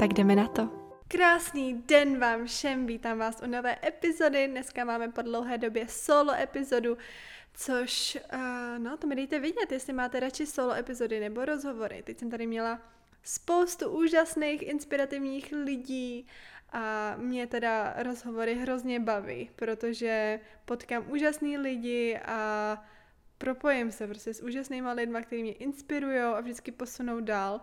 [0.00, 0.68] Tak jdeme na to.
[1.08, 4.48] Krásný den vám všem, vítám vás u nové epizody.
[4.48, 6.98] Dneska máme po dlouhé době solo epizodu,
[7.54, 12.02] což, uh, no to mi dejte vidět, jestli máte radši solo epizody nebo rozhovory.
[12.06, 12.80] Teď jsem tady měla
[13.22, 16.26] spoustu úžasných, inspirativních lidí
[16.72, 22.82] a mě teda rozhovory hrozně baví, protože potkám úžasný lidi a
[23.38, 27.60] propojím se prostě s úžasnýma lidma, kteří mě inspirují a vždycky posunou dál.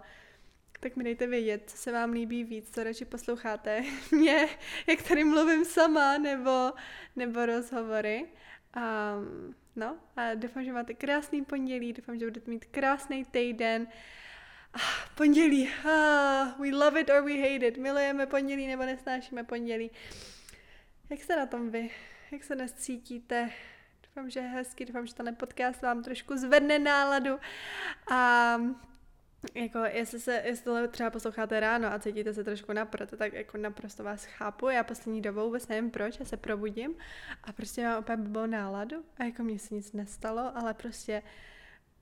[0.80, 4.48] Tak mi dejte vědět, co se vám líbí víc, co radši posloucháte mě,
[4.88, 6.74] jak tady mluvím sama, nebo,
[7.15, 8.26] nebo rozhovory.
[8.76, 13.87] Um, no a doufám, že máte krásný pondělí, doufám, že budete mít krásný týden.
[14.74, 19.91] Ah, pondělí, ah, we love it or we hate it, milujeme pondělí nebo nesnášíme pondělí.
[21.09, 21.90] Jak se na tom vy?
[22.32, 23.52] Jak se dnes cítíte?
[24.04, 27.40] Doufám, že je hezky, doufám, že tenhle podcast vám trošku zvedne náladu
[28.12, 28.57] a
[29.55, 33.57] jako jestli, se, jestli tohle třeba posloucháte ráno a cítíte se trošku naproto, tak jako
[33.57, 34.70] naprosto vás chápu.
[34.70, 36.96] Já poslední dobou vůbec nevím proč, já se probudím
[37.43, 41.24] a prostě mám úplně blbou náladu a jako mě se nic nestalo, ale prostě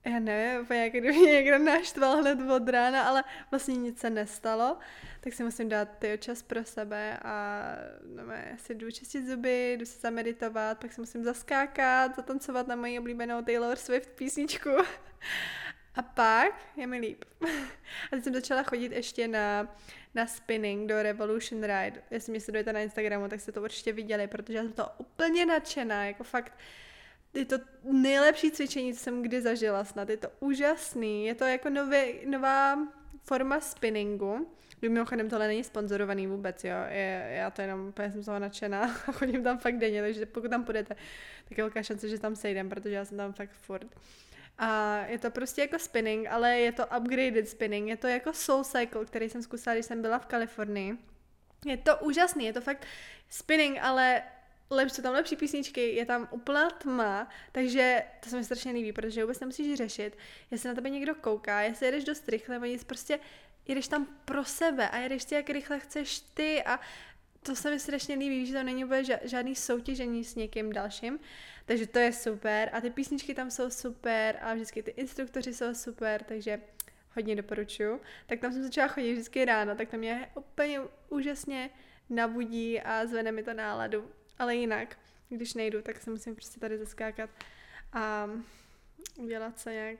[0.06, 4.78] já nevím, jak kdyby mě někdo naštval hned od rána, ale vlastně nic se nestalo,
[5.20, 7.62] tak si musím dát ty čas pro sebe a
[8.14, 8.22] no,
[8.56, 13.42] si jdu čistit zuby, jdu se zameditovat, pak si musím zaskákat, zatancovat na moji oblíbenou
[13.42, 14.70] Taylor Swift písničku
[15.96, 17.24] a pak je mi líp.
[17.42, 19.76] a teď jsem začala chodit ještě na,
[20.14, 22.02] na spinning do Revolution Ride.
[22.10, 25.46] Jestli mě sledujete na Instagramu, tak jste to určitě viděli, protože já jsem to úplně
[25.46, 26.52] nadšená, jako fakt
[27.36, 30.08] je to nejlepší cvičení, co jsem kdy zažila snad.
[30.08, 31.26] Je to úžasný.
[31.26, 32.78] Je to jako nový, nová
[33.24, 34.52] forma spinningu.
[34.82, 36.76] Mimochodem tohle není sponzorovaný vůbec, jo.
[36.88, 40.26] Je, já to jenom úplně jsem z toho nadšená a chodím tam fakt denně, takže
[40.26, 40.96] pokud tam půjdete,
[41.48, 43.86] tak je velká šance, že tam sejdem, protože já jsem tam fakt furt.
[44.58, 47.88] A je to prostě jako spinning, ale je to upgraded spinning.
[47.88, 50.98] Je to jako Soul Cycle, který jsem zkusila, když jsem byla v Kalifornii.
[51.66, 52.86] Je to úžasný, je to fakt
[53.28, 54.22] spinning, ale
[54.70, 58.92] lepší, jsou tam lepší písničky, je tam úplná tma, takže to se mi strašně líbí,
[58.92, 60.18] protože vůbec nemusíš řešit,
[60.50, 63.18] jestli na tebe někdo kouká, jestli jedeš dost rychle, nebo nic, prostě
[63.68, 66.80] jedeš tam pro sebe a jedeš si, jak rychle chceš ty a
[67.42, 71.18] to se mi strašně líbí, že to není vůbec žádný soutěžení s někým dalším,
[71.66, 75.74] takže to je super a ty písničky tam jsou super a vždycky ty instruktoři jsou
[75.74, 76.60] super, takže
[77.14, 78.00] hodně doporučuju.
[78.26, 81.70] Tak tam jsem začala chodit vždycky ráno, tak to mě úplně úžasně
[82.10, 84.10] nabudí a zvene mi to náladu.
[84.38, 87.30] Ale jinak, když nejdu, tak se musím prostě tady zaskákat
[87.92, 88.30] a
[89.16, 89.98] udělat se nějak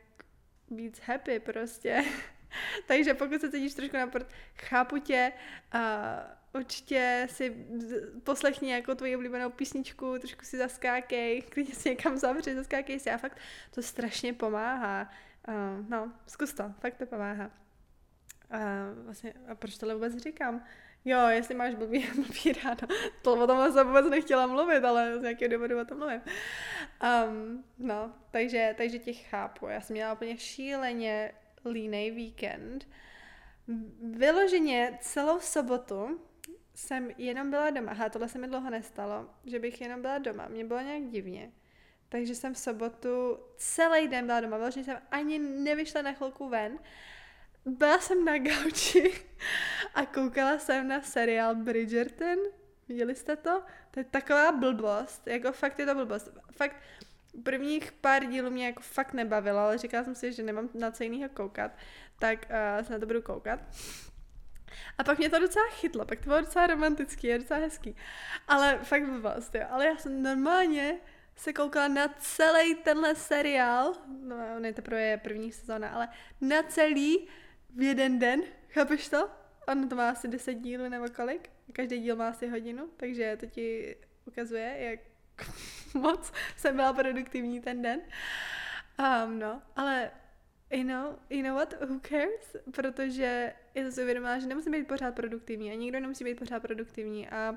[0.71, 2.05] víc happy prostě.
[2.87, 4.11] Takže pokud se cítíš trošku na
[4.57, 5.33] chápu tě,
[5.75, 5.81] uh,
[6.57, 7.67] určitě si
[8.25, 13.19] poslechni jako tvoji oblíbenou písničku, trošku si zaskákej, klidně si někam zavři, zaskákej si a
[13.19, 13.39] fakt
[13.71, 15.11] to strašně pomáhá.
[15.49, 17.51] Uh, no, zkus to, fakt to pomáhá.
[18.55, 20.65] Uh, vlastně, a proč tohle vůbec říkám?
[21.05, 22.77] Jo, jestli máš blbý, blbý ráno.
[23.23, 26.21] To o tomhle jsem vůbec nechtěla mluvit, ale z nějakého důvodu o tom mluvím.
[27.29, 29.67] Um, no, takže, takže tě chápu.
[29.67, 31.33] Já jsem měla úplně šíleně
[31.65, 32.89] línej víkend.
[34.03, 36.21] Vyloženě celou sobotu
[36.77, 37.91] jsem jenom byla doma.
[37.91, 40.49] Aha, tohle se mi dlouho nestalo, že bych jenom byla doma.
[40.49, 41.53] Mě bylo nějak divně.
[42.09, 44.57] Takže jsem v sobotu celý den byla doma.
[44.57, 46.79] Vyloženě jsem ani nevyšla na chvilku ven.
[47.67, 49.13] Byla jsem na gauči
[49.95, 52.39] a koukala jsem na seriál Bridgerton.
[52.89, 53.63] Viděli jste to?
[53.91, 55.27] To je taková blbost.
[55.27, 56.29] Jako fakt je to blbost.
[56.53, 56.77] Fakt
[57.43, 61.03] prvních pár dílů mě jako fakt nebavilo, ale říkala jsem si, že nemám na co
[61.03, 61.71] jiného koukat,
[62.19, 63.61] tak uh, se na to budu koukat.
[64.99, 67.97] A pak mě to docela chytlo, pak to bylo docela romantický a docela hezký.
[68.49, 69.67] Ale fakt blbost, jo.
[69.71, 70.99] Ale já jsem normálně
[71.37, 76.09] se koukala na celý tenhle seriál, no on je teprve první sezóna, ale
[76.41, 77.29] na celý
[77.77, 79.31] v jeden den, chápeš to?
[79.69, 83.47] Ono to má asi 10 dílů nebo kolik, každý díl má asi hodinu, takže to
[83.47, 85.01] ti ukazuje, jak
[85.95, 88.01] moc jsem byla produktivní ten den.
[88.99, 90.11] Um, no, ale
[90.71, 92.57] you know, you know what, who cares?
[92.71, 96.61] Protože já jsem si uvědomila, že nemusím být pořád produktivní a nikdo nemusí být pořád
[96.61, 97.57] produktivní a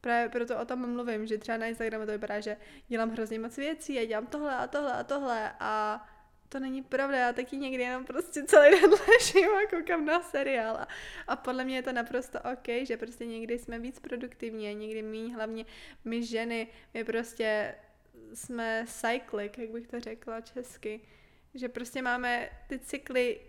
[0.00, 2.56] právě proto o tom mluvím, že třeba na Instagramu to vypadá, že
[2.88, 6.06] dělám hrozně moc věcí a dělám tohle a tohle a tohle a
[6.48, 10.76] to není pravda, já taky někdy jenom prostě celý den ležím a koukám na seriál
[10.76, 10.88] a,
[11.28, 15.02] a podle mě je to naprosto OK, že prostě někdy jsme víc produktivní a někdy
[15.02, 15.66] méně, hlavně
[16.04, 17.74] my ženy, my prostě
[18.34, 21.00] jsme cyclic, jak bych to řekla česky,
[21.54, 23.40] že prostě máme ty cykly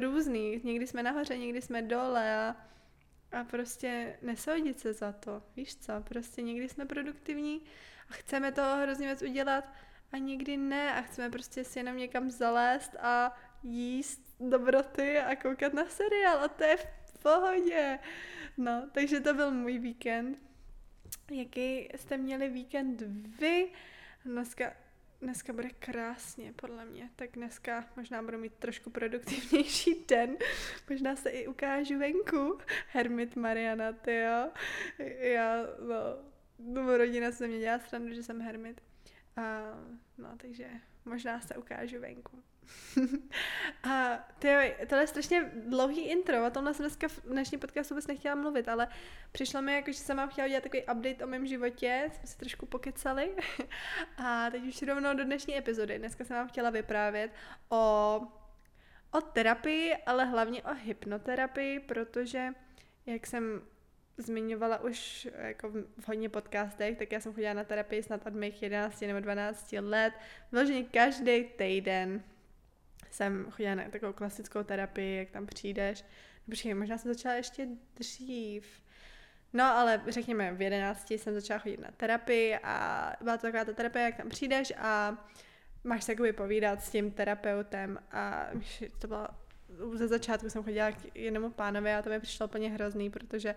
[0.00, 2.56] různý, někdy jsme nahoře, někdy jsme dole a,
[3.32, 7.62] a prostě nesoudit se za to, víš co, prostě někdy jsme produktivní
[8.10, 9.64] a chceme toho hrozně věc udělat
[10.12, 15.74] a někdy ne a chceme prostě si jenom někam zalézt a jíst dobroty a koukat
[15.74, 17.98] na seriál a to je v pohodě.
[18.56, 20.38] No, takže to byl můj víkend.
[21.30, 23.02] Jaký jste měli víkend
[23.40, 23.72] vy?
[24.24, 24.72] Dneska,
[25.20, 27.10] dneska bude krásně, podle mě.
[27.16, 30.36] Tak dneska možná budu mít trošku produktivnější den.
[30.90, 32.58] Možná se i ukážu venku.
[32.88, 34.50] Hermit Mariana, ty jo.
[35.18, 35.56] Já,
[36.58, 38.80] no, rodina se mě dělá srandu, že jsem hermit.
[39.36, 39.60] A,
[40.18, 40.68] no, takže
[41.04, 42.42] možná se ukážu venku.
[43.82, 48.06] A tyjo, tohle je strašně dlouhý intro, o tomhle jsem dneska v dnešní podcastu vůbec
[48.06, 48.88] nechtěla mluvit, ale
[49.32, 52.38] přišlo mi jako, že jsem vám chtěla udělat takový update o mém životě, jsme si
[52.38, 53.36] trošku pokecali
[54.16, 55.98] a teď už rovnou do dnešní epizody.
[55.98, 57.30] Dneska jsem vám chtěla vyprávět
[57.68, 58.20] o,
[59.10, 62.48] o terapii, ale hlavně o hypnoterapii, protože
[63.06, 63.62] jak jsem
[64.18, 68.62] zmiňovala už jako v hodně podcastech, tak já jsem chodila na terapii snad od mých
[68.62, 70.14] 11 nebo 12 let.
[70.52, 72.22] Vloženě každý týden
[73.10, 76.04] jsem chodila na takovou klasickou terapii, jak tam přijdeš.
[76.50, 78.66] Počkej, možná jsem začala ještě dřív.
[79.52, 83.72] No, ale řekněme, v 11 jsem začala chodit na terapii a byla to taková ta
[83.72, 85.24] terapie, jak tam přijdeš a
[85.84, 88.46] máš se jakoby povídat s tím terapeutem a
[88.98, 89.28] to bylo
[89.94, 93.54] ze začátku jsem chodila k jednomu pánovi a to mi přišlo úplně hrozný, protože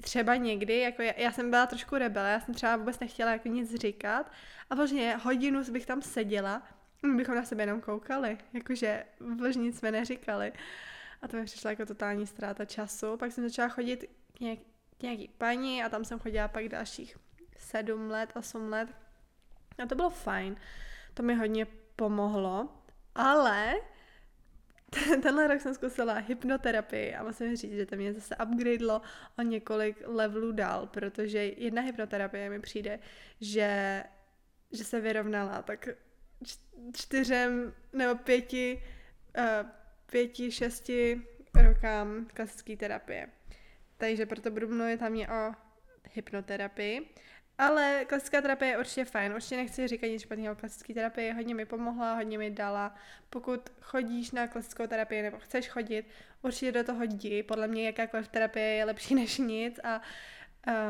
[0.00, 3.48] třeba někdy, jako já, já jsem byla trošku rebel, já jsem třeba vůbec nechtěla jako
[3.48, 4.32] nic říkat
[4.70, 6.62] a vlastně hodinu bych tam seděla,
[7.02, 10.52] my bychom na sebe jenom koukali, jakože vložně nic jsme neříkali.
[11.22, 13.16] A to mi přišla jako totální ztráta času.
[13.16, 14.04] Pak jsem začala chodit
[14.36, 14.58] k, nějak,
[14.98, 17.16] k nějaký paní a tam jsem chodila pak dalších
[17.56, 18.88] sedm let, osm let.
[19.82, 20.56] A to bylo fajn.
[21.14, 21.66] To mi hodně
[21.96, 22.68] pomohlo.
[23.14, 23.74] Ale
[25.22, 29.02] tenhle rok jsem zkusila hypnoterapii a musím říct, že to mě zase upgradelo
[29.38, 32.98] o několik levelů dál, protože jedna hypnoterapie mi přijde,
[33.40, 34.04] že,
[34.72, 35.88] že se vyrovnala tak
[36.92, 38.82] čtyřem nebo pěti,
[39.38, 39.70] uh,
[40.10, 41.22] pěti, šesti
[41.54, 43.28] rokám klasické terapie.
[43.96, 45.52] Takže proto budu mluvit hlavně o
[46.12, 47.14] hypnoterapii.
[47.58, 51.54] Ale klasická terapie je určitě fajn, určitě nechci říkat nic špatného o klasické terapii, hodně
[51.54, 52.94] mi pomohla, hodně mi dala.
[53.30, 56.06] Pokud chodíš na klasickou terapii nebo chceš chodit,
[56.42, 57.42] určitě do toho jdi.
[57.42, 60.02] Podle mě jakákoliv terapie je lepší než nic a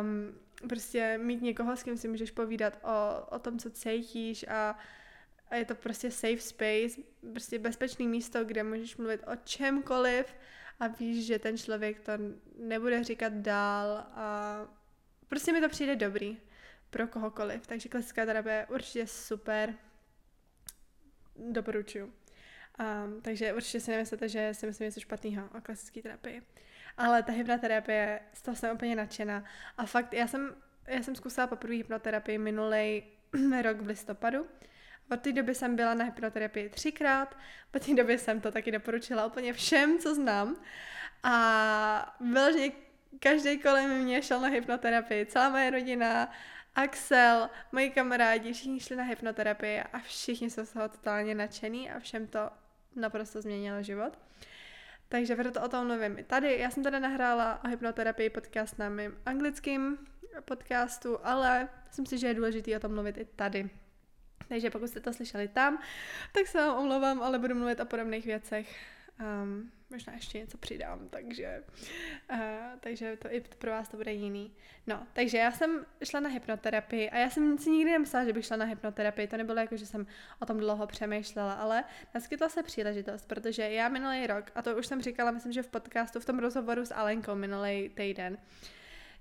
[0.01, 4.79] um, prostě mít někoho, s kým si můžeš povídat o, o tom, co cítíš a,
[5.53, 7.01] a je to prostě safe space,
[7.33, 10.35] prostě bezpečné místo, kde můžeš mluvit o čemkoliv
[10.81, 12.13] a víš, že ten člověk to
[12.59, 14.57] nebude říkat dál a
[15.29, 16.39] prostě mi to přijde dobrý
[16.91, 17.67] pro kohokoliv.
[17.67, 19.75] Takže klasická terapie je určitě super.
[21.37, 22.05] Doporučuju.
[22.07, 26.43] Um, takže určitě si nemyslíte, že si myslím něco špatného o klasické terapii.
[26.97, 29.45] Ale ta hypnoterapie, z toho jsem úplně nadšená.
[29.79, 30.55] A fakt, já jsem,
[30.87, 33.03] já jsem zkusila poprvé hypnoterapii minulý
[33.63, 34.47] rok v listopadu.
[35.13, 37.37] Od té doby jsem byla na hypnoterapii třikrát,
[37.71, 40.57] po té době jsem to taky doporučila úplně všem, co znám.
[41.23, 42.73] A vyloženě
[43.19, 46.33] každý kolem mě šel na hypnoterapii, celá moje rodina,
[46.75, 52.01] Axel, moji kamarádi, všichni šli na hypnoterapii a všichni jsou z toho totálně nadšený a
[52.01, 52.51] všem to
[52.97, 54.19] naprosto změnilo život.
[55.09, 56.59] Takže proto o tom mluvím i tady.
[56.59, 59.99] Já jsem tady nahrála o hypnoterapii podcast na mém anglickém
[60.45, 63.71] podcastu, ale myslím si, že je důležité o tom mluvit i tady.
[64.49, 65.79] Takže pokud jste to slyšeli tam,
[66.33, 68.77] tak se vám omlouvám, ale budu mluvit o podobných věcech.
[69.21, 71.63] Um, možná ještě něco přidám, takže,
[72.33, 72.39] uh,
[72.81, 74.53] takže to i pro vás to bude jiný.
[74.87, 78.47] No, takže já jsem šla na hypnoterapii a já jsem si nikdy nemyslela, že bych
[78.47, 80.07] šla na hypnoterapii, to nebylo jako, že jsem
[80.41, 81.85] o tom dlouho přemýšlela, ale
[82.15, 85.69] naskytla se příležitost, protože já minulý rok, a to už jsem říkala, myslím, že v
[85.69, 88.39] podcastu, v tom rozhovoru s Alenkou minulý týden,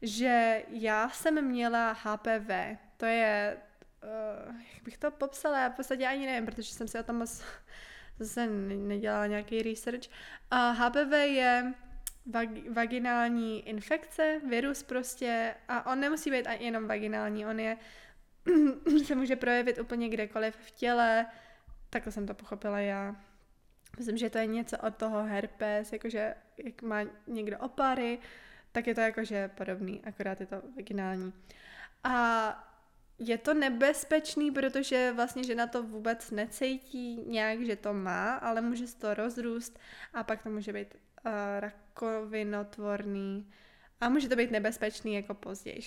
[0.01, 3.57] že já jsem měla HPV, to je,
[4.03, 7.15] uh, jak bych to popsala, já v podstatě ani nevím, protože jsem si o tom
[7.15, 7.43] moc
[8.19, 10.07] zase nedělala nějaký research.
[10.51, 11.73] A HPV je
[12.31, 17.77] vag- vaginální infekce, virus prostě a on nemusí být jenom vaginální, on je
[19.05, 21.25] se může projevit úplně kdekoliv v těle,
[21.89, 23.15] takhle jsem to pochopila já.
[23.97, 28.19] Myslím, že to je něco od toho herpes, jakože jak má někdo opary,
[28.71, 31.33] tak je to jakože podobný, akorát je to vaginální.
[32.03, 32.70] A
[33.23, 38.87] je to nebezpečný, protože vlastně žena to vůbec necítí nějak, že to má, ale může
[38.87, 39.79] se to rozrůst
[40.13, 43.51] a pak to může být uh, rakovinotvorný
[44.01, 45.81] a může to být nebezpečný jako později.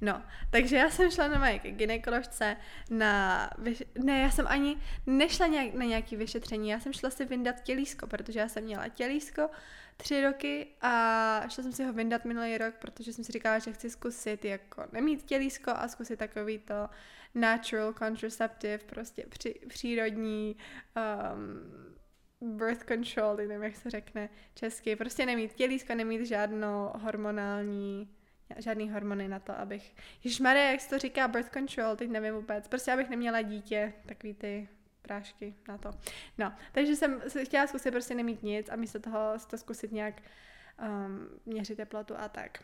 [0.00, 2.56] No, takže já jsem šla na moje gynekoložce
[2.90, 7.24] na, vyš- ne, já jsem ani nešla nějak, na nějaký vyšetření, já jsem šla si
[7.24, 9.50] vyndat tělísko, protože já jsem měla tělísko
[9.96, 13.72] tři roky a šla jsem si ho vyndat minulý rok, protože jsem si říkala, že
[13.72, 16.88] chci zkusit jako nemít tělísko a zkusit takový to
[17.34, 20.56] natural contraceptive, prostě při, přírodní
[22.40, 28.08] um, birth control, nevím, jak se řekne česky, prostě nemít tělísko, nemít žádnou hormonální
[28.56, 29.94] žádný hormony na to, abych...
[30.42, 32.68] Marie, jak se to říká, birth control, teď nevím vůbec.
[32.68, 34.68] Prostě abych neměla dítě, takový ty
[35.02, 35.90] prášky na to.
[36.38, 39.18] No, takže jsem chtěla zkusit prostě nemít nic a místo toho
[39.50, 40.14] to zkusit nějak
[40.82, 42.58] um, měřit teplotu a tak.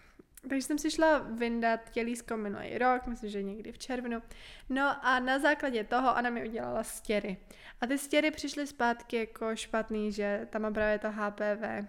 [0.48, 4.22] Takže jsem si šla vyndat tělísko minulý rok, myslím, že někdy v červnu.
[4.68, 7.36] No a na základě toho ona mi udělala stěry.
[7.80, 11.88] A ty stěry přišly zpátky jako špatný, že tam má právě to HPV.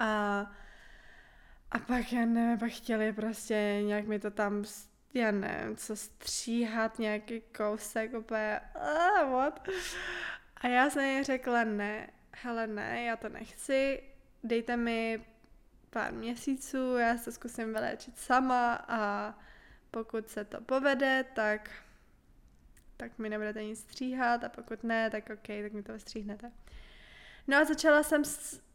[0.00, 0.52] A
[1.70, 4.64] a pak, já nevím, pak chtěli prostě nějak mi to tam,
[5.14, 9.68] já nevím, co stříhat, nějaký kousek, úplně, uh, what?
[10.56, 14.02] A já jsem jí řekla, ne, hele ne, já to nechci,
[14.44, 15.24] dejte mi
[15.90, 19.34] pár měsíců, já se zkusím vyléčit sama a
[19.90, 21.70] pokud se to povede, tak
[23.00, 26.52] tak mi nebudete nic stříhat a pokud ne, tak ok, tak mi to stříhnete.
[27.46, 28.22] No a začala jsem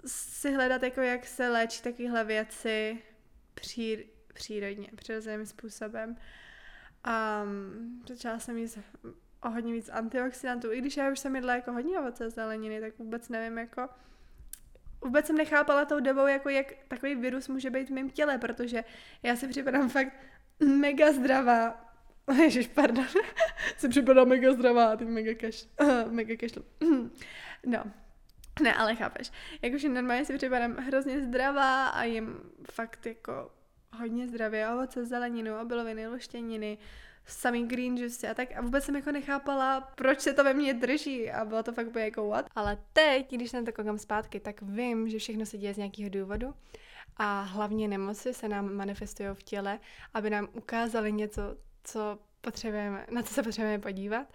[0.06, 3.02] si hledat, jako jak se léčí takovéhle věci
[3.54, 6.16] pří, přírodně, přirozeným způsobem.
[7.04, 8.80] A um, začala jsem jít
[9.42, 12.98] o hodně víc antioxidantů, i když já už jsem jedla jako hodně ovoce zeleniny, tak
[12.98, 13.90] vůbec nevím, jako
[15.06, 18.84] vůbec jsem nechápala tou dobou, jako jak takový virus může být v mém těle, protože
[19.24, 20.14] já si připadám fakt
[20.60, 21.92] mega zdravá.
[22.44, 23.06] Ježiš, pardon.
[23.78, 26.64] si připadám mega zdravá teď mega kaš, uh, mega kašlu.
[27.66, 27.84] no,
[28.62, 29.32] ne, ale chápeš.
[29.62, 32.40] Jakože normálně si připadám hrozně zdravá a jim
[32.72, 33.52] fakt jako
[33.98, 36.78] hodně zdravě, ovoce, zeleninu, obiloviny, luštěniny,
[37.26, 40.74] samý green juice a tak a vůbec jsem jako nechápala, proč se to ve mně
[40.74, 42.46] drží a bylo to fakt jako what.
[42.56, 46.10] Ale teď, když jsem to koukám zpátky, tak vím, že všechno se děje z nějakého
[46.10, 46.54] důvodu
[47.18, 49.80] a hlavně nemoci se nám manifestují v těle,
[50.14, 51.42] aby nám ukázali něco,
[51.84, 54.28] co potřebujeme, na co se potřebujeme podívat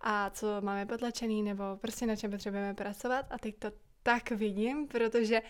[0.00, 3.26] a co máme potlačený nebo prostě na čem potřebujeme pracovat.
[3.30, 5.42] A teď to tak vidím, protože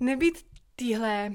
[0.00, 1.32] nebýt týhle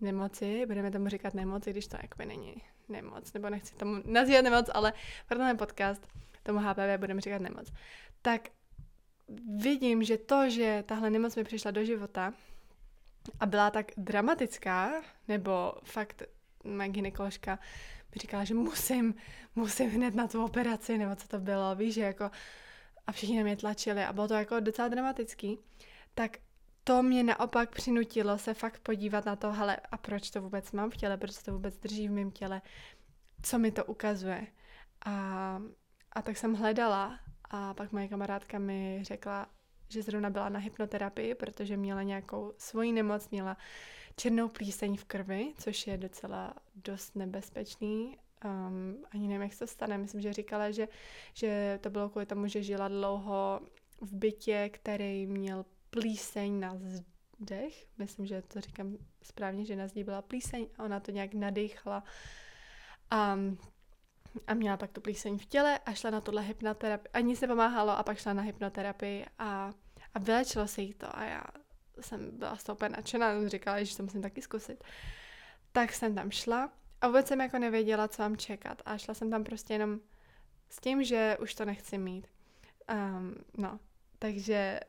[0.00, 2.54] nemoci, budeme tomu říkat nemoci, když to jakoby není
[2.88, 4.92] nemoc, nebo nechci tomu nazývat nemoc, ale
[5.28, 6.08] pro ten podcast
[6.42, 7.72] tomu HPV budeme říkat nemoc,
[8.22, 8.48] tak
[9.58, 12.32] vidím, že to, že tahle nemoc mi přišla do života
[13.40, 16.22] a byla tak dramatická, nebo fakt
[16.64, 17.58] moje gynekoložka
[18.14, 19.14] mi říkala, že musím,
[19.54, 22.30] musím hned na tu operaci, nebo co to bylo, víš, že jako
[23.06, 25.58] a všichni na mě tlačili a bylo to jako docela dramatický,
[26.14, 26.38] tak
[26.84, 30.90] to mě naopak přinutilo se fakt podívat na to, hele, a proč to vůbec mám
[30.90, 32.62] v těle, proč to vůbec drží v mém těle,
[33.42, 34.46] co mi to ukazuje.
[35.04, 35.58] A,
[36.12, 37.18] a tak jsem hledala
[37.50, 39.46] a pak moje kamarádka mi řekla,
[39.88, 43.56] že zrovna byla na hypnoterapii, protože měla nějakou svoji nemoc, měla
[44.16, 48.18] černou plíseň v krvi, což je docela dost nebezpečný.
[48.44, 49.98] Um, ani nevím, jak se to stane.
[49.98, 50.88] Myslím, že říkala, že,
[51.34, 53.60] že to bylo kvůli tomu, že žila dlouho
[54.00, 56.78] v bytě, který měl plíseň na
[57.40, 57.86] zdech.
[57.98, 62.04] Myslím, že to říkám správně, že na zdi byla plíseň a ona to nějak nadechla.
[63.10, 63.38] A,
[64.46, 67.10] a měla pak tu plíseň v těle a šla na tohle hypnoterapii.
[67.12, 69.72] A nic nepomáhalo a pak šla na hypnoterapii a,
[70.14, 71.42] a vylečilo se jí to a já
[72.00, 74.84] jsem byla z toho úplně nadšená, říkala, že to musím taky zkusit.
[75.72, 79.30] Tak jsem tam šla a vůbec jsem jako nevěděla, co mám čekat a šla jsem
[79.30, 80.00] tam prostě jenom
[80.68, 82.26] s tím, že už to nechci mít.
[82.92, 83.80] Um, no,
[84.18, 84.80] takže že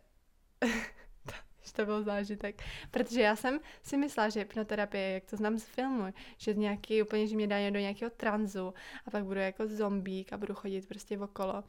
[1.77, 2.61] to byl zážitek.
[2.91, 7.27] Protože já jsem si myslela, že hypnoterapie, jak to znám z filmu, že nějaký úplně,
[7.27, 8.73] že mě dají do nějakého tranzu
[9.05, 11.63] a pak budu jako zombík a budu chodit prostě okolo.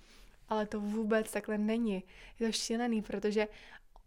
[0.49, 2.05] Ale to vůbec takhle není.
[2.41, 3.49] Je to šílený, protože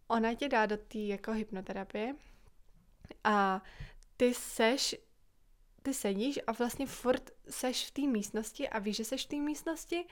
[0.07, 2.15] ona tě dá do té jako hypnoterapie
[3.23, 3.63] a
[4.17, 4.95] ty seš,
[5.81, 9.35] ty sedíš a vlastně furt seš v té místnosti a víš, že seš v té
[9.35, 10.05] místnosti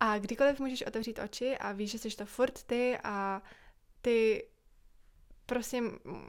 [0.00, 3.42] a kdykoliv můžeš otevřít oči a víš, že seš to furt ty a
[4.02, 4.48] ty
[5.48, 5.82] prostě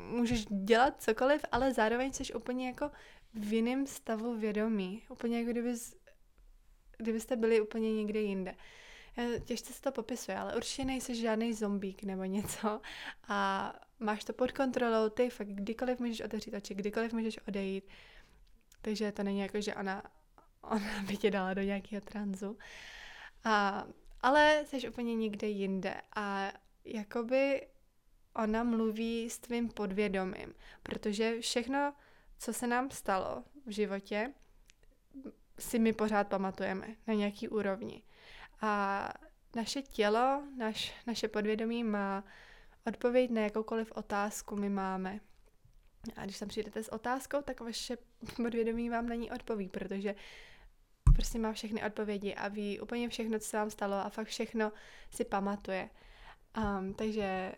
[0.10, 2.92] můžeš dělat cokoliv, ale zároveň jsi úplně jako
[3.34, 5.04] v jiném stavu vědomí.
[5.10, 5.96] Úplně jako kdybys,
[6.98, 8.56] kdybyste byli úplně někde jinde.
[9.46, 12.82] Těžce se to popisuje, ale určitě nejsi žádný zombík nebo něco
[13.28, 17.88] a máš to pod kontrolou, ty fakt kdykoliv můžeš otevřít oči, kdykoliv můžeš odejít.
[18.82, 20.04] Takže to není jako, že ona
[20.62, 22.58] ona by tě dala do nějakého tranzu.
[23.44, 23.86] A,
[24.22, 26.52] ale jsi úplně někde jinde a
[26.86, 27.68] jakoby
[28.36, 31.94] ona mluví s tvým podvědomím, protože všechno,
[32.40, 34.34] co se nám stalo v životě,
[35.60, 38.04] si my pořád pamatujeme na nějaký úrovni.
[38.62, 39.14] A
[39.56, 42.24] naše tělo, naš, naše podvědomí má
[42.86, 45.20] odpověď na jakoukoliv otázku my máme.
[46.16, 47.98] A když tam přijdete s otázkou, tak vaše
[48.36, 50.16] podvědomí vám na ní odpoví, protože
[51.16, 54.72] prostě má všechny odpovědi a ví úplně všechno, co se vám stalo a fakt všechno
[55.12, 55.90] si pamatuje.
[56.58, 57.56] Um, takže,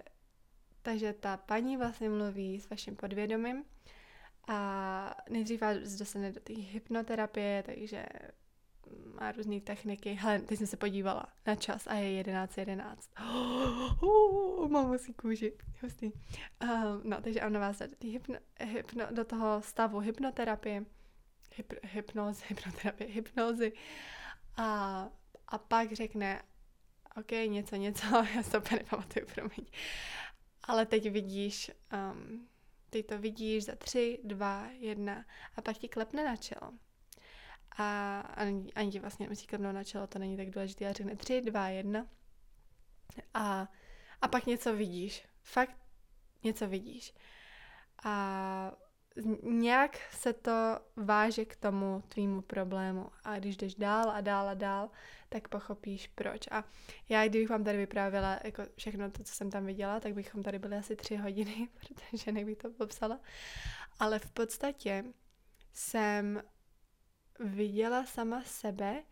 [0.81, 3.63] takže ta paní vlastně mluví s vaším podvědomím
[4.47, 8.05] a nejdřív vás dostane do té hypnoterapie, takže
[9.19, 10.13] má různé techniky.
[10.13, 12.59] Hele, teď jsem se podívala na čas a je 11.11.
[12.59, 13.09] 11.
[14.01, 15.53] Oh, mám musí kůži.
[15.81, 16.05] Hustý.
[16.05, 20.85] Um, no, takže ona vás do, hypno, hypno, do toho stavu hypnoterapie,
[21.55, 23.73] hyp, hypnoz, hypnoterapie, hypnozy
[24.57, 25.09] a,
[25.47, 26.41] a pak řekne,
[27.17, 29.65] OK, něco, něco, já se to nepamatuju, promiň.
[30.63, 31.71] Ale teď vidíš,
[32.13, 32.47] um,
[32.89, 35.25] ty to vidíš za tři, dva, jedna
[35.55, 36.73] a pak ti klepne na čelo.
[37.77, 41.15] A ani, ani ti vlastně nemusí klepnout na čelo, to není tak důležité, ale řekne
[41.15, 42.07] tři, dva, jedna.
[43.33, 43.67] A,
[44.21, 45.27] a pak něco vidíš.
[45.43, 45.77] Fakt
[46.43, 47.13] něco vidíš.
[48.03, 48.71] A
[49.43, 53.09] nějak se to váže k tomu tvýmu problému.
[53.23, 54.89] A když jdeš dál a dál a dál,
[55.29, 56.47] tak pochopíš proč.
[56.51, 56.63] A
[57.09, 60.59] já, kdybych vám tady vyprávěla jako všechno to, co jsem tam viděla, tak bychom tady
[60.59, 63.19] byli asi tři hodiny, protože nebych to popsala.
[63.99, 65.03] Ale v podstatě
[65.73, 66.43] jsem
[67.39, 69.03] viděla sama sebe,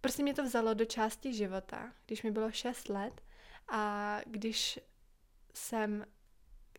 [0.00, 3.20] prostě mě to vzalo do části života, když mi bylo 6 let
[3.68, 4.80] a když
[5.54, 6.06] jsem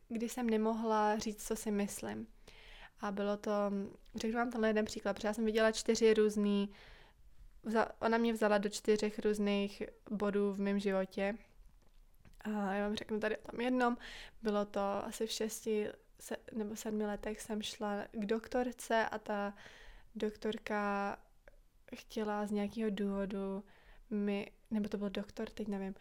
[0.10, 2.28] kdy jsem nemohla říct, co si myslím.
[3.02, 3.52] A bylo to,
[4.16, 6.70] řeknu vám tenhle jeden příklad, protože já jsem viděla čtyři různý,
[8.00, 11.36] ona mě vzala do čtyřech různých bodů v mém životě.
[12.42, 13.98] A já vám řeknu tady o tom jednom,
[14.42, 15.88] bylo to asi v šesti
[16.20, 19.54] se, nebo sedmi letech jsem šla k doktorce a ta
[20.16, 21.18] doktorka
[21.96, 23.64] chtěla z nějakého důvodu
[24.10, 25.96] mi, nebo to byl doktor, teď nevím,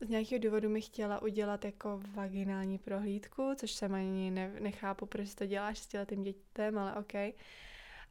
[0.00, 5.34] z nějakého důvodu mi chtěla udělat jako vaginální prohlídku, což jsem ani ne, nechápu, proč
[5.34, 7.14] to děláš s tím dětem, ale OK.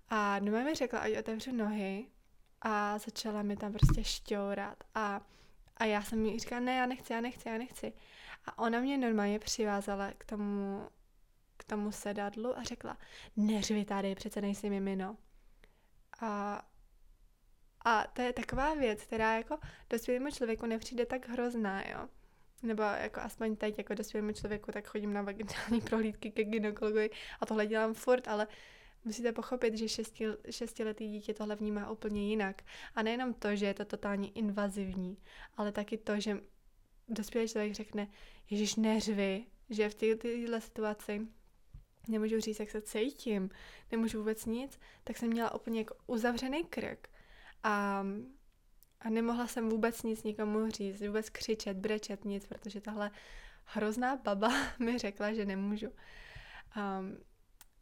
[0.09, 2.07] A doma mi řekla, ať otevřu nohy
[2.61, 5.21] a začala mi tam prostě šťourat a,
[5.77, 7.93] a já jsem mi říkala, ne, já nechci, já nechci, já nechci.
[8.45, 10.87] A ona mě normálně přivázala k tomu,
[11.57, 12.97] k tomu sedadlu a řekla,
[13.35, 15.17] neřvi tady, přece nejsi mimino.
[16.21, 16.61] A
[17.87, 19.57] a to je taková věc, která jako
[19.89, 22.07] dospělému člověku nepřijde tak hrozná, jo.
[22.63, 27.45] Nebo jako aspoň teď jako dospělému člověku, tak chodím na vaginální prohlídky ke gynekologovi a
[27.45, 28.47] tohle dělám furt, ale
[29.05, 32.61] musíte pochopit, že šesti, šestiletý dítě tohle vnímá úplně jinak.
[32.95, 35.17] A nejenom to, že je to totálně invazivní,
[35.57, 36.37] ale taky to, že
[37.09, 38.07] dospělý člověk řekne,
[38.49, 40.27] Ježíš neřvi, že v této
[40.59, 41.27] situaci
[42.07, 43.49] nemůžu říct, jak se cítím,
[43.91, 47.09] nemůžu vůbec nic, tak jsem měla úplně jako uzavřený krk
[47.63, 48.05] a,
[48.99, 53.11] a nemohla jsem vůbec nic nikomu říct, vůbec křičet, brečet, nic, protože tahle
[53.65, 55.87] hrozná baba mi řekla, že nemůžu.
[55.87, 57.17] Um,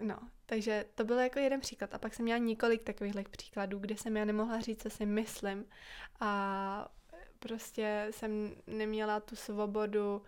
[0.07, 1.93] no, takže to byl jako jeden příklad.
[1.93, 5.65] A pak jsem měla několik takových příkladů, kde jsem já nemohla říct, co si myslím.
[6.19, 6.91] A
[7.39, 10.21] prostě jsem neměla tu svobodu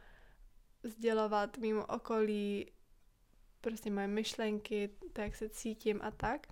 [0.83, 2.71] sdělovat mimo okolí
[3.62, 6.47] prostě moje myšlenky, to, jak se cítím a tak.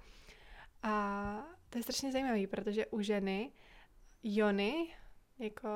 [0.84, 3.51] A to je strašně zajímavé, protože u ženy
[4.23, 4.88] jony,
[5.39, 5.69] jako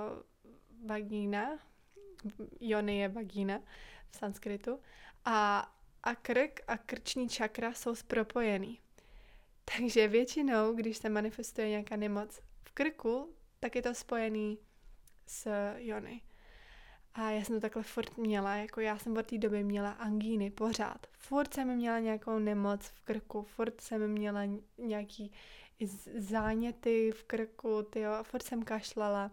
[0.85, 1.59] vagína,
[2.59, 3.59] jony je vagína
[4.09, 4.79] v sanskritu,
[5.25, 5.59] a,
[6.03, 8.79] a krk a krční čakra jsou propojený.
[9.77, 14.57] Takže většinou, když se manifestuje nějaká nemoc v krku, tak je to spojený
[15.27, 16.21] s jony.
[17.13, 20.51] A já jsem to takhle furt měla, jako já jsem od té doby měla angíny
[20.51, 21.07] pořád.
[21.11, 24.41] Furt jsem měla nějakou nemoc v krku, furt jsem měla
[24.77, 25.31] nějaký
[26.17, 29.31] záněty v krku, tyjo, a furt jsem kašlala.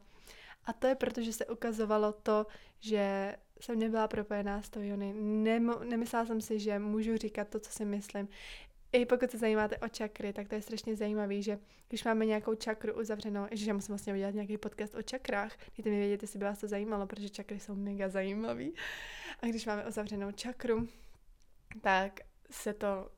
[0.65, 2.47] A to je proto, že se ukazovalo to,
[2.81, 5.13] že jsem nebyla propojená s tou Jony.
[5.17, 8.29] Nem, nemyslela jsem si, že můžu říkat to, co si myslím.
[8.93, 12.55] I pokud se zajímáte o čakry, tak to je strašně zajímavé, že když máme nějakou
[12.55, 16.39] čakru uzavřenou, že já musím vlastně udělat nějaký podcast o čakrách, dejte mi vědět, jestli
[16.39, 18.75] by vás to zajímalo, protože čakry jsou mega zajímavý.
[19.43, 20.89] A když máme uzavřenou čakru,
[21.81, 23.11] tak se to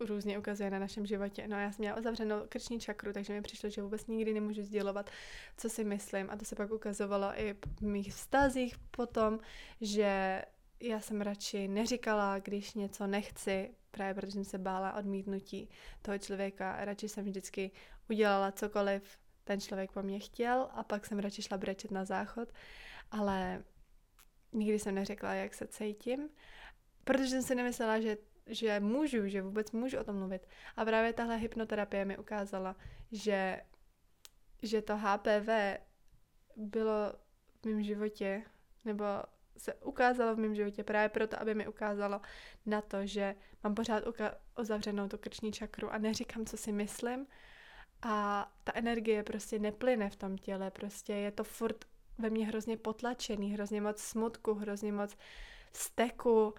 [0.00, 1.48] různě ukazuje na našem životě.
[1.48, 5.10] No já jsem měla uzavřenou krční čakru, takže mi přišlo, že vůbec nikdy nemůžu sdělovat,
[5.56, 6.30] co si myslím.
[6.30, 9.38] A to se pak ukazovalo i v mých vztazích potom,
[9.80, 10.42] že
[10.80, 15.68] já jsem radši neříkala, když něco nechci, právě protože jsem se bála odmítnutí
[16.02, 16.84] toho člověka.
[16.84, 17.70] Radši jsem vždycky
[18.08, 22.52] udělala cokoliv ten člověk po mně chtěl a pak jsem radši šla brečet na záchod,
[23.10, 23.64] ale
[24.52, 26.28] nikdy jsem neřekla, jak se cítím,
[27.04, 30.48] protože jsem si nemyslela, že, že můžu, že vůbec můžu o tom mluvit.
[30.76, 32.76] A právě tahle hypnoterapie mi ukázala,
[33.12, 33.60] že,
[34.62, 35.48] že to HPV
[36.56, 37.12] bylo
[37.62, 38.42] v mém životě,
[38.84, 39.04] nebo
[39.56, 42.20] se ukázalo v mém životě právě proto, aby mi ukázalo
[42.66, 44.04] na to, že mám pořád
[44.58, 47.26] uzavřenou tu krční čakru a neříkám, co si myslím
[48.02, 51.84] a ta energie prostě neplyne v tom těle, prostě je to furt
[52.18, 55.16] ve mně hrozně potlačený, hrozně moc smutku, hrozně moc
[55.72, 56.54] steku,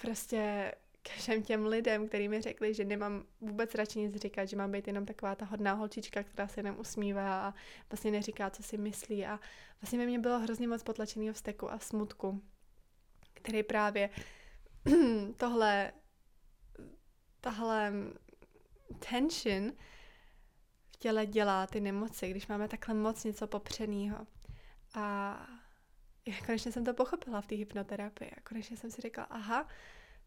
[0.00, 0.72] prostě
[1.08, 4.86] všem těm lidem, kteří mi řekli, že nemám vůbec radši nic říkat, že mám být
[4.86, 7.54] jenom taková ta hodná holčička, která se jenom usmívá a
[7.90, 9.40] vlastně neříká, co si myslí a
[9.80, 12.42] vlastně ve mně bylo hrozně moc potlačeného vzteku a smutku,
[13.34, 14.10] který právě
[15.36, 15.92] tohle
[17.40, 17.92] tahle
[19.10, 19.72] tension
[20.90, 24.26] v těle dělá ty nemoci, když máme takhle moc něco popřenýho.
[24.94, 25.36] A
[26.46, 29.68] konečně jsem to pochopila v té hypnoterapii a konečně jsem si řekla, aha,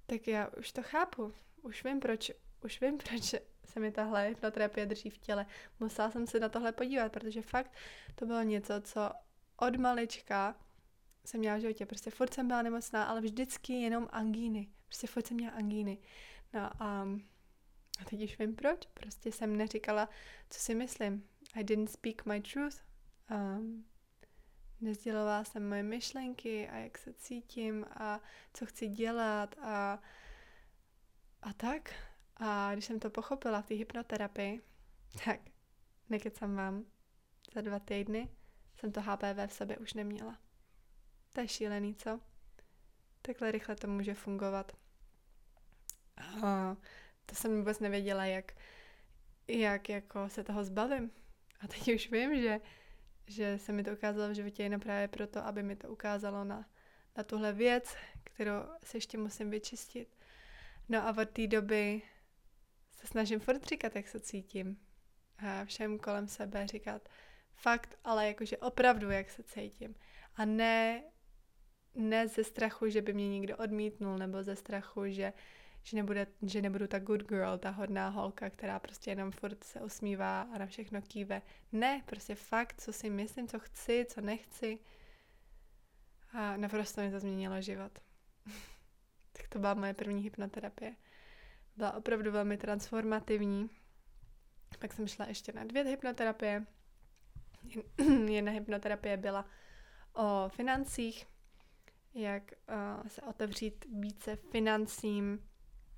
[0.06, 1.34] tak já už to chápu.
[1.62, 2.32] Už vím, proč,
[2.64, 3.36] už vím, proč
[3.66, 5.46] se mi tahle hypnoterapie drží v těle.
[5.80, 7.72] Musela jsem se na tohle podívat, protože fakt
[8.16, 9.12] to bylo něco, co
[9.58, 10.56] od malička
[11.26, 11.86] jsem měla v životě.
[11.86, 14.68] Prostě furt jsem byla nemocná, ale vždycky jenom angíny.
[14.86, 15.98] Prostě furt jsem měla angíny.
[16.54, 17.08] No a,
[18.00, 18.86] a teď už vím proč.
[18.94, 20.10] Prostě jsem neříkala,
[20.50, 21.28] co si myslím.
[21.56, 22.82] I didn't speak my truth.
[23.32, 23.86] Um,
[24.84, 28.20] nezdělovala jsem moje myšlenky a jak se cítím a
[28.54, 30.00] co chci dělat a,
[31.42, 31.94] a tak.
[32.38, 34.62] A když jsem to pochopila v té hypnoterapii,
[35.26, 35.40] tak
[36.10, 36.86] nekecám vám,
[37.54, 38.30] za dva týdny
[38.76, 40.38] jsem to HPV v sobě už neměla.
[41.34, 42.20] To je šílený, co?
[43.22, 44.78] Takhle rychle to může fungovat.
[46.18, 46.76] A
[47.26, 48.54] to jsem vůbec nevěděla, jak,
[49.48, 51.12] jak jako se toho zbavím.
[51.60, 52.60] A teď už vím, že
[53.28, 56.66] že se mi to ukázalo v životě jenom právě proto, aby mi to ukázalo na,
[57.18, 60.18] na tuhle věc, kterou se ještě musím vyčistit.
[60.90, 62.02] No a od té doby
[62.96, 64.78] se snažím furt říkat, jak se cítím.
[65.38, 67.10] A všem kolem sebe říkat
[67.56, 69.96] fakt, ale jakože opravdu, jak se cítím.
[70.36, 71.04] A ne,
[71.96, 75.34] ne ze strachu, že by mě někdo odmítnul, nebo ze strachu, že
[75.84, 79.82] že, nebude, že nebudu ta good girl, ta hodná holka, která prostě jenom furt se
[79.82, 81.42] usmívá a na všechno kýve.
[81.72, 84.80] Ne, prostě fakt, co si myslím, co chci, co nechci.
[86.32, 88.00] A naprosto mi to změnilo život.
[89.32, 90.96] tak to byla moje první hypnoterapie.
[91.76, 93.70] Byla opravdu velmi transformativní.
[94.80, 96.66] Pak jsem šla ještě na dvě hypnoterapie.
[98.28, 99.46] Jedna hypnoterapie byla
[100.14, 101.26] o financích,
[102.14, 105.50] jak uh, se otevřít více financím,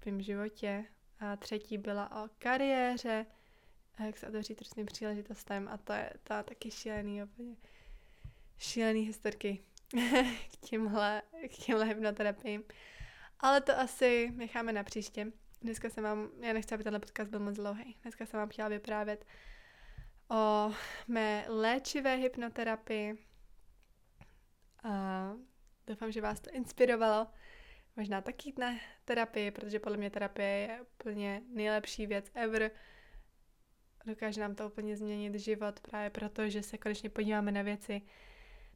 [0.05, 0.85] tvém životě.
[1.19, 3.25] A třetí byla o kariéře,
[4.05, 7.55] jak se otevřít různým příležitostem a to je to taky šílený, úplně
[8.57, 9.63] šílený historky
[10.51, 12.63] k tímhle, k tímhle hypnoterapiím.
[13.39, 15.31] Ale to asi necháme na příště.
[15.61, 18.67] Dneska jsem vám, já nechci, aby tenhle podcast byl moc dlouhý, dneska jsem vám chtěla
[18.67, 19.25] vyprávět
[20.29, 20.71] o
[21.07, 23.25] mé léčivé hypnoterapii.
[24.83, 25.33] A
[25.87, 27.27] doufám, že vás to inspirovalo
[27.95, 32.71] možná taky ne terapii, protože podle mě terapie je úplně nejlepší věc ever.
[34.05, 38.01] Dokáže nám to úplně změnit život právě proto, že se konečně podíváme na věci,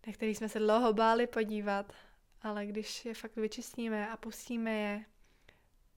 [0.08, 1.94] na které jsme se dlouho báli podívat,
[2.42, 5.06] ale když je fakt vyčistíme a pustíme je,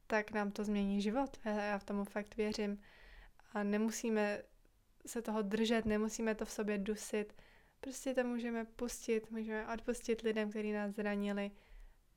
[0.07, 1.39] tak nám to změní život.
[1.45, 2.83] Já v tomu fakt věřím.
[3.53, 4.43] A nemusíme
[5.07, 7.43] se toho držet, nemusíme to v sobě dusit.
[7.81, 11.51] Prostě to můžeme pustit, můžeme odpustit lidem, kteří nás zranili,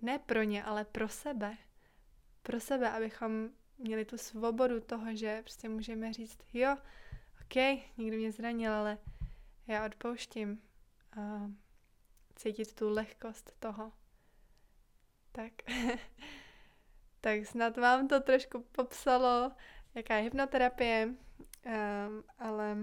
[0.05, 1.57] ne pro ně, ale pro sebe.
[2.43, 6.77] Pro sebe, abychom měli tu svobodu toho, že prostě můžeme říct, jo,
[7.41, 7.55] ok,
[7.97, 8.97] někdo mě zranil, ale
[9.67, 10.61] já odpouštím.
[11.17, 11.51] A
[12.35, 13.91] cítit tu lehkost toho.
[15.31, 15.53] Tak,
[17.21, 19.51] tak snad vám to trošku popsalo,
[19.95, 22.77] jaká je hypnoterapie, um, ale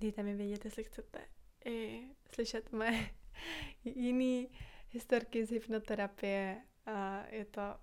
[0.00, 1.28] dejte mi vědět, jestli chcete
[1.64, 3.10] i slyšet moje
[3.84, 4.50] jiný
[4.90, 7.76] historky z hypnoterapie a je to,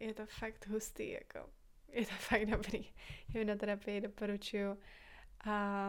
[0.00, 1.50] je to fakt hustý, jako
[1.92, 2.92] je to fakt dobrý.
[3.28, 4.78] Hypnoterapii doporučuju.
[5.44, 5.88] A,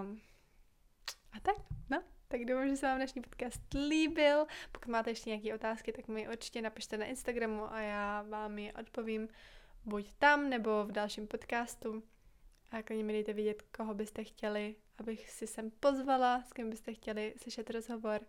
[1.32, 1.56] a tak,
[1.90, 4.46] no, tak doufám, že se vám dnešní podcast líbil.
[4.72, 8.74] Pokud máte ještě nějaké otázky, tak mi určitě napište na Instagramu a já vám je
[8.74, 9.28] odpovím
[9.86, 12.04] buď tam, nebo v dalším podcastu.
[12.72, 16.94] A klidně mi dejte vidět, koho byste chtěli, abych si sem pozvala, s kým byste
[16.94, 18.22] chtěli slyšet rozhovor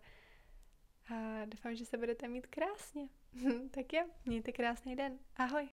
[1.09, 3.09] a doufám, že se budete mít krásně.
[3.71, 5.19] tak jo, mějte krásný den.
[5.35, 5.63] Ahoj!